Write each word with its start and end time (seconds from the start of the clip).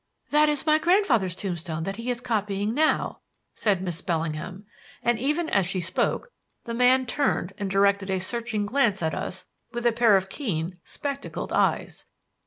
"That 0.31 0.49
is 0.49 0.65
my 0.65 0.79
grandfather's 0.79 1.35
tombstone 1.35 1.83
that 1.83 1.97
he 1.97 2.09
is 2.09 2.21
copying 2.21 2.73
now," 2.73 3.19
said 3.53 3.83
Miss 3.83 4.01
Bellingham; 4.01 4.65
and 5.03 5.19
even 5.19 5.47
as 5.47 5.67
she 5.67 5.79
spoke, 5.79 6.31
the 6.63 6.73
man 6.73 7.05
turned 7.05 7.53
and 7.59 7.69
directed 7.69 8.09
a 8.09 8.17
searching 8.17 8.65
glance 8.65 9.03
at 9.03 9.13
us 9.13 9.45
with 9.71 9.85
a 9.85 9.91
pair 9.91 10.17
of 10.17 10.27
keen, 10.27 10.79
spectacled 10.83 11.53
eyes. 11.53 12.05